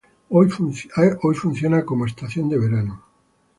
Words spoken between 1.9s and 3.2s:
estación de verano.